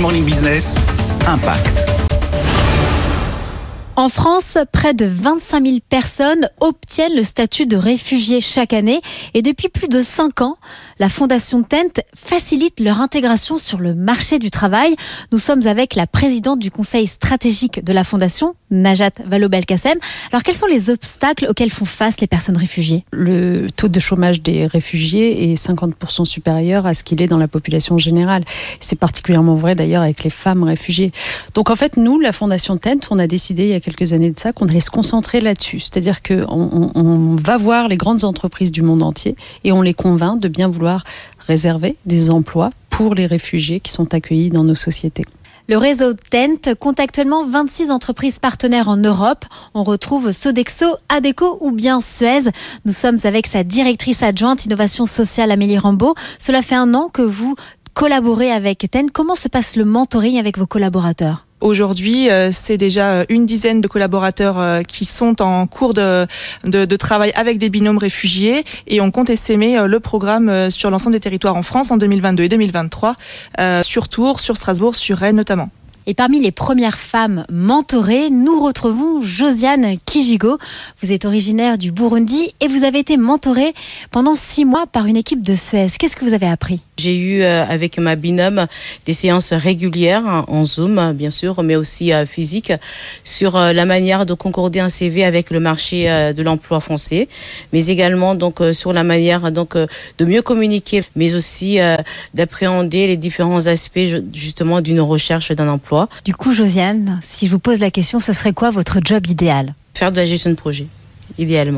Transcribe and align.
Morning 0.00 0.24
Business, 0.24 0.76
Impact. 1.28 1.89
En 4.00 4.08
France, 4.08 4.56
près 4.72 4.94
de 4.94 5.04
25 5.04 5.62
000 5.62 5.78
personnes 5.86 6.48
obtiennent 6.60 7.14
le 7.14 7.22
statut 7.22 7.66
de 7.66 7.76
réfugié 7.76 8.40
chaque 8.40 8.72
année 8.72 9.02
et 9.34 9.42
depuis 9.42 9.68
plus 9.68 9.88
de 9.88 10.00
5 10.00 10.40
ans, 10.40 10.56
la 10.98 11.10
Fondation 11.10 11.62
Tent 11.62 12.00
facilite 12.16 12.80
leur 12.80 13.02
intégration 13.02 13.58
sur 13.58 13.78
le 13.78 13.94
marché 13.94 14.38
du 14.38 14.48
travail. 14.48 14.96
Nous 15.32 15.38
sommes 15.38 15.66
avec 15.66 15.96
la 15.96 16.06
présidente 16.06 16.60
du 16.60 16.70
conseil 16.70 17.06
stratégique 17.06 17.84
de 17.84 17.92
la 17.92 18.02
Fondation, 18.02 18.54
Najat 18.70 19.10
Vallaud-Belkacem. 19.26 19.98
Alors 20.32 20.44
quels 20.44 20.56
sont 20.56 20.66
les 20.66 20.88
obstacles 20.88 21.46
auxquels 21.50 21.70
font 21.70 21.84
face 21.84 22.22
les 22.22 22.26
personnes 22.26 22.56
réfugiées? 22.56 23.04
Le 23.12 23.66
taux 23.68 23.88
de 23.88 24.00
chômage 24.00 24.40
des 24.40 24.66
réfugiés 24.66 25.52
est 25.52 25.62
50% 25.62 26.24
supérieur 26.24 26.86
à 26.86 26.94
ce 26.94 27.04
qu'il 27.04 27.20
est 27.20 27.26
dans 27.26 27.36
la 27.36 27.48
population 27.48 27.98
générale. 27.98 28.44
C'est 28.80 28.98
particulièrement 28.98 29.56
vrai 29.56 29.74
d'ailleurs 29.74 30.02
avec 30.02 30.24
les 30.24 30.30
femmes 30.30 30.62
réfugiées. 30.62 31.12
Donc 31.52 31.68
en 31.68 31.76
fait, 31.76 31.98
nous, 31.98 32.18
la 32.18 32.32
Fondation 32.32 32.78
Tent, 32.78 33.08
on 33.10 33.18
a 33.18 33.26
décidé 33.26 33.64
il 33.64 33.70
y 33.70 33.74
a 33.74 33.80
quelques 33.80 33.89
années 34.12 34.30
de 34.30 34.38
ça 34.38 34.52
qu'on 34.52 34.66
allait 34.66 34.80
se 34.80 34.90
concentrer 34.90 35.40
là-dessus. 35.40 35.80
C'est-à-dire 35.80 36.22
qu'on 36.22 36.44
on, 36.48 36.90
on 36.94 37.36
va 37.36 37.56
voir 37.56 37.88
les 37.88 37.96
grandes 37.96 38.24
entreprises 38.24 38.72
du 38.72 38.82
monde 38.82 39.02
entier 39.02 39.36
et 39.64 39.72
on 39.72 39.82
les 39.82 39.94
convainc 39.94 40.40
de 40.40 40.48
bien 40.48 40.68
vouloir 40.68 41.04
réserver 41.46 41.96
des 42.06 42.30
emplois 42.30 42.70
pour 42.90 43.14
les 43.14 43.26
réfugiés 43.26 43.80
qui 43.80 43.92
sont 43.92 44.14
accueillis 44.14 44.50
dans 44.50 44.64
nos 44.64 44.74
sociétés. 44.74 45.24
Le 45.70 45.76
réseau 45.76 46.14
TENT 46.14 46.74
compte 46.80 46.98
actuellement 46.98 47.46
26 47.46 47.92
entreprises 47.92 48.40
partenaires 48.40 48.88
en 48.88 48.96
Europe. 48.96 49.44
On 49.72 49.84
retrouve 49.84 50.32
Sodexo, 50.32 50.86
Adeco 51.08 51.58
ou 51.60 51.70
bien 51.70 52.00
Suez. 52.00 52.50
Nous 52.84 52.92
sommes 52.92 53.18
avec 53.22 53.46
sa 53.46 53.62
directrice 53.62 54.24
adjointe 54.24 54.64
innovation 54.64 55.06
sociale 55.06 55.52
Amélie 55.52 55.78
Rambaud. 55.78 56.16
Cela 56.40 56.62
fait 56.62 56.74
un 56.74 56.92
an 56.94 57.08
que 57.08 57.22
vous 57.22 57.54
collaborez 57.94 58.50
avec 58.50 58.90
TENT. 58.90 59.10
Comment 59.12 59.36
se 59.36 59.46
passe 59.46 59.76
le 59.76 59.84
mentoring 59.84 60.38
avec 60.40 60.58
vos 60.58 60.66
collaborateurs? 60.66 61.46
Aujourd'hui, 61.60 62.30
euh, 62.30 62.50
c'est 62.52 62.78
déjà 62.78 63.10
euh, 63.10 63.24
une 63.28 63.44
dizaine 63.44 63.82
de 63.82 63.88
collaborateurs 63.88 64.58
euh, 64.58 64.82
qui 64.82 65.04
sont 65.04 65.42
en 65.42 65.66
cours 65.66 65.92
de, 65.92 66.26
travail 66.96 67.32
avec 67.34 67.58
des 67.58 67.68
binômes 67.68 67.98
réfugiés 67.98 68.64
et 68.86 69.00
on 69.00 69.10
compte 69.10 69.28
essaimer 69.28 69.78
le 69.86 70.00
programme 70.00 70.70
sur 70.70 70.90
l'ensemble 70.90 71.14
des 71.14 71.20
territoires 71.20 71.56
en 71.56 71.62
France 71.62 71.90
en 71.90 71.96
2022 71.96 72.44
et 72.44 72.48
2023, 72.48 73.14
sur 73.82 74.08
Tours, 74.08 74.40
sur 74.40 74.56
Strasbourg, 74.56 74.96
sur 74.96 75.18
Rennes 75.18 75.36
notamment. 75.36 75.70
Et 76.06 76.14
parmi 76.14 76.40
les 76.40 76.50
premières 76.50 76.98
femmes 76.98 77.44
mentorées, 77.52 78.30
nous 78.30 78.64
retrouvons 78.64 79.22
Josiane 79.22 79.96
Kijigo. 80.06 80.58
Vous 81.02 81.12
êtes 81.12 81.26
originaire 81.26 81.76
du 81.76 81.92
Burundi 81.92 82.54
et 82.60 82.68
vous 82.68 82.84
avez 82.84 83.00
été 83.00 83.18
mentorée 83.18 83.74
pendant 84.10 84.34
six 84.34 84.64
mois 84.64 84.86
par 84.86 85.06
une 85.06 85.16
équipe 85.16 85.42
de 85.42 85.54
Suez. 85.54 85.88
Qu'est-ce 85.98 86.16
que 86.16 86.24
vous 86.24 86.32
avez 86.32 86.46
appris? 86.46 86.80
J'ai 86.98 87.16
eu 87.16 87.42
euh, 87.42 87.64
avec 87.66 87.98
ma 87.98 88.16
binôme 88.16 88.66
des 89.06 89.12
séances 89.12 89.52
régulières 89.52 90.44
en 90.48 90.64
Zoom, 90.64 91.12
bien 91.12 91.30
sûr, 91.30 91.62
mais 91.62 91.76
aussi 91.76 92.12
euh, 92.12 92.26
physique, 92.26 92.72
sur 93.24 93.56
euh, 93.56 93.72
la 93.72 93.84
manière 93.84 94.26
de 94.26 94.34
concorder 94.34 94.80
un 94.80 94.88
CV 94.88 95.24
avec 95.24 95.50
le 95.50 95.60
marché 95.60 96.06
de 96.34 96.42
l'emploi 96.42 96.80
français, 96.80 97.28
mais 97.72 97.86
également 97.86 98.34
donc 98.34 98.60
sur 98.72 98.92
la 98.92 99.04
manière 99.04 99.52
donc 99.52 99.76
de 99.76 100.24
mieux 100.24 100.42
communiquer, 100.42 101.04
mais 101.16 101.34
aussi 101.34 101.78
d'appréhender 102.34 103.06
les 103.06 103.16
différents 103.16 103.66
aspects 103.66 103.98
justement 104.32 104.80
d'une 104.80 105.00
recherche 105.00 105.52
d'un 105.52 105.68
emploi. 105.68 105.99
Du 106.24 106.34
coup, 106.34 106.54
Josiane, 106.54 107.20
si 107.22 107.46
je 107.46 107.52
vous 107.52 107.58
pose 107.58 107.78
la 107.78 107.90
question, 107.90 108.20
ce 108.20 108.32
serait 108.32 108.52
quoi 108.52 108.70
votre 108.70 108.98
job 109.04 109.26
idéal? 109.26 109.74
Faire 109.94 110.12
de 110.12 110.16
la 110.16 110.26
gestion 110.26 110.50
de 110.50 110.54
projet, 110.56 110.86
idéalement. 111.38 111.68